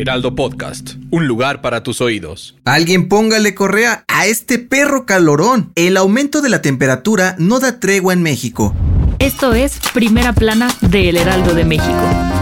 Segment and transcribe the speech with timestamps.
[0.00, 2.56] Heraldo Podcast, un lugar para tus oídos.
[2.64, 5.72] Alguien póngale correa a este perro calorón.
[5.74, 8.74] El aumento de la temperatura no da tregua en México.
[9.18, 12.39] Esto es Primera Plana de El Heraldo de México.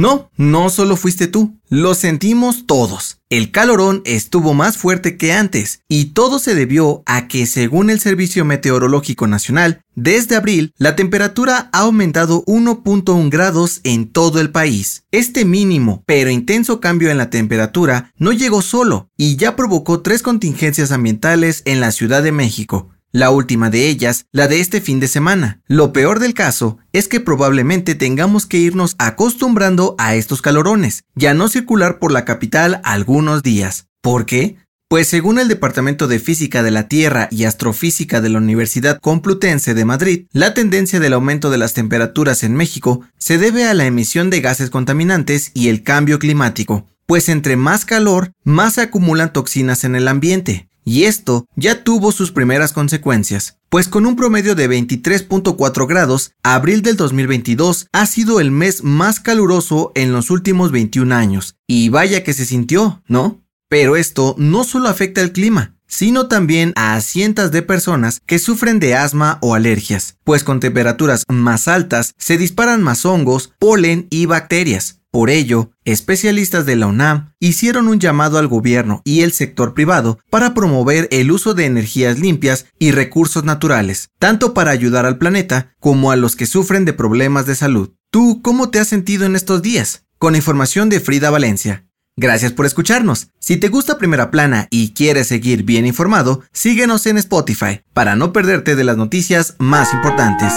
[0.00, 3.18] No, no solo fuiste tú, lo sentimos todos.
[3.28, 8.00] El calorón estuvo más fuerte que antes y todo se debió a que según el
[8.00, 15.04] Servicio Meteorológico Nacional, desde abril la temperatura ha aumentado 1.1 grados en todo el país.
[15.10, 20.22] Este mínimo pero intenso cambio en la temperatura no llegó solo y ya provocó tres
[20.22, 22.88] contingencias ambientales en la Ciudad de México.
[23.12, 25.60] La última de ellas, la de este fin de semana.
[25.66, 31.34] Lo peor del caso es que probablemente tengamos que irnos acostumbrando a estos calorones, ya
[31.34, 33.88] no circular por la capital algunos días.
[34.00, 34.58] ¿Por qué?
[34.88, 39.74] Pues según el Departamento de Física de la Tierra y Astrofísica de la Universidad Complutense
[39.74, 43.86] de Madrid, la tendencia del aumento de las temperaturas en México se debe a la
[43.86, 49.32] emisión de gases contaminantes y el cambio climático, pues entre más calor, más se acumulan
[49.32, 54.54] toxinas en el ambiente, y esto ya tuvo sus primeras consecuencias, pues con un promedio
[54.54, 60.72] de 23.4 grados, abril del 2022 ha sido el mes más caluroso en los últimos
[60.72, 61.56] 21 años.
[61.66, 63.42] Y vaya que se sintió, ¿no?
[63.68, 68.78] Pero esto no solo afecta al clima, sino también a cientos de personas que sufren
[68.78, 74.26] de asma o alergias, pues con temperaturas más altas se disparan más hongos, polen y
[74.26, 79.74] bacterias, por ello, especialistas de la UNAM hicieron un llamado al gobierno y el sector
[79.74, 85.18] privado para promover el uso de energías limpias y recursos naturales, tanto para ayudar al
[85.18, 87.90] planeta como a los que sufren de problemas de salud.
[88.10, 90.04] ¿Tú cómo te has sentido en estos días?
[90.18, 91.86] Con información de Frida Valencia.
[92.16, 93.28] Gracias por escucharnos.
[93.40, 98.32] Si te gusta Primera Plana y quieres seguir bien informado, síguenos en Spotify para no
[98.32, 100.52] perderte de las noticias más importantes.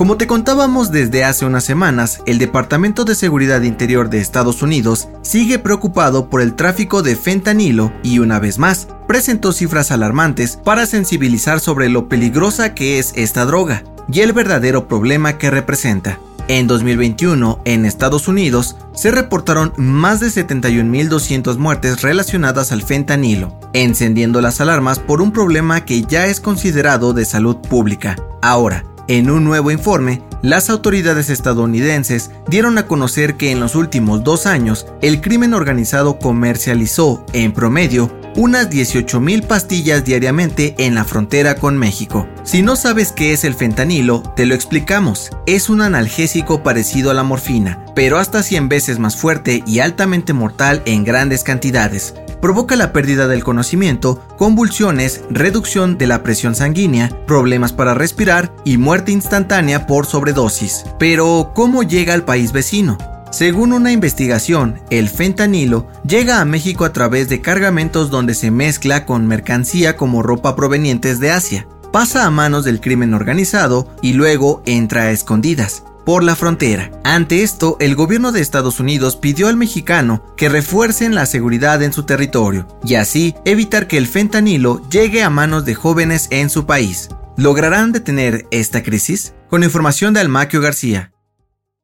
[0.00, 5.08] Como te contábamos desde hace unas semanas, el Departamento de Seguridad Interior de Estados Unidos
[5.20, 10.86] sigue preocupado por el tráfico de fentanilo y una vez más presentó cifras alarmantes para
[10.86, 16.18] sensibilizar sobre lo peligrosa que es esta droga y el verdadero problema que representa.
[16.48, 24.40] En 2021, en Estados Unidos, se reportaron más de 71.200 muertes relacionadas al fentanilo, encendiendo
[24.40, 28.16] las alarmas por un problema que ya es considerado de salud pública.
[28.42, 34.22] Ahora, en un nuevo informe, las autoridades estadounidenses dieron a conocer que en los últimos
[34.22, 41.56] dos años el crimen organizado comercializó, en promedio, unas 18.000 pastillas diariamente en la frontera
[41.56, 42.28] con México.
[42.44, 45.30] Si no sabes qué es el fentanilo, te lo explicamos.
[45.44, 50.34] Es un analgésico parecido a la morfina, pero hasta 100 veces más fuerte y altamente
[50.34, 57.10] mortal en grandes cantidades provoca la pérdida del conocimiento, convulsiones, reducción de la presión sanguínea,
[57.26, 60.84] problemas para respirar y muerte instantánea por sobredosis.
[60.98, 62.98] Pero, ¿cómo llega al país vecino?
[63.30, 69.06] Según una investigación, el fentanilo llega a México a través de cargamentos donde se mezcla
[69.06, 74.62] con mercancía como ropa provenientes de Asia, pasa a manos del crimen organizado y luego
[74.66, 76.90] entra a escondidas por la frontera.
[77.04, 81.92] Ante esto, el gobierno de Estados Unidos pidió al mexicano que refuercen la seguridad en
[81.92, 86.66] su territorio y así evitar que el fentanilo llegue a manos de jóvenes en su
[86.66, 87.08] país.
[87.36, 89.34] ¿Lograrán detener esta crisis?
[89.48, 91.12] Con información de Almaquio García.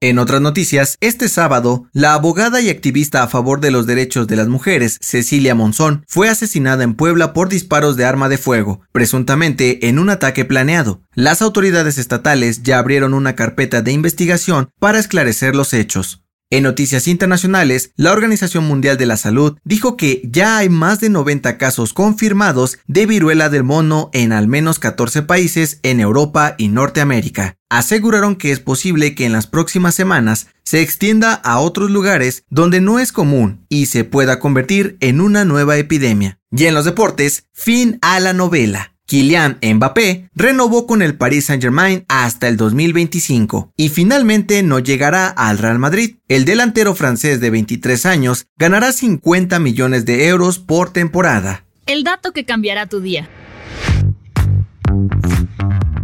[0.03, 4.37] En otras noticias, este sábado, la abogada y activista a favor de los derechos de
[4.37, 9.89] las mujeres, Cecilia Monzón, fue asesinada en Puebla por disparos de arma de fuego, presuntamente
[9.89, 11.01] en un ataque planeado.
[11.15, 16.26] Las autoridades estatales ya abrieron una carpeta de investigación para esclarecer los hechos.
[16.49, 21.11] En noticias internacionales, la Organización Mundial de la Salud dijo que ya hay más de
[21.11, 26.69] 90 casos confirmados de viruela del mono en al menos 14 países en Europa y
[26.69, 27.57] Norteamérica.
[27.69, 32.81] Aseguraron que es posible que en las próximas semanas se extienda a otros lugares donde
[32.81, 36.39] no es común y se pueda convertir en una nueva epidemia.
[36.53, 38.96] Y en los deportes, fin a la novela.
[39.07, 45.59] Kylian Mbappé renovó con el Paris Saint-Germain hasta el 2025 y finalmente no llegará al
[45.59, 46.17] Real Madrid.
[46.27, 51.65] El delantero francés de 23 años ganará 50 millones de euros por temporada.
[51.87, 53.29] El dato que cambiará tu día.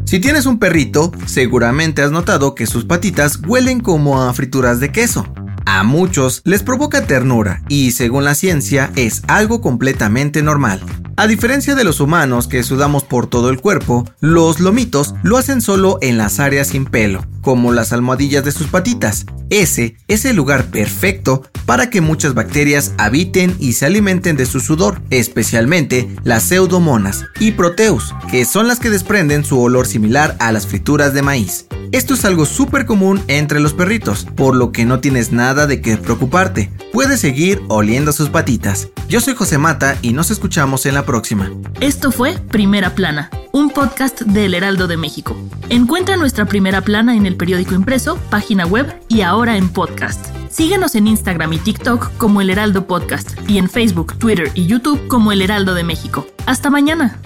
[0.05, 4.93] Si tienes un perrito, seguramente has notado que sus patitas huelen como a frituras de
[4.93, 5.26] queso.
[5.64, 10.80] A muchos les provoca ternura y según la ciencia es algo completamente normal.
[11.16, 15.60] A diferencia de los humanos que sudamos por todo el cuerpo, los lomitos lo hacen
[15.60, 19.26] solo en las áreas sin pelo, como las almohadillas de sus patitas.
[19.50, 24.60] Ese es el lugar perfecto para que muchas bacterias habiten y se alimenten de su
[24.60, 30.50] sudor, especialmente las pseudomonas y proteus, que son las que desprenden su olor similar a
[30.50, 31.66] las frituras de maíz.
[31.92, 35.82] Esto es algo súper común entre los perritos, por lo que no tienes nada de
[35.82, 36.72] qué preocuparte.
[36.90, 38.88] Puedes seguir oliendo sus patitas.
[39.10, 41.50] Yo soy José Mata y nos escuchamos en la próxima.
[41.80, 45.36] Esto fue Primera Plana, un podcast del Heraldo de México.
[45.68, 50.24] Encuentra nuestra Primera Plana en el periódico impreso, página web y ahora en podcast.
[50.48, 55.08] Síguenos en Instagram y TikTok como El Heraldo Podcast y en Facebook, Twitter y YouTube
[55.08, 56.26] como El Heraldo de México.
[56.46, 57.18] Hasta mañana.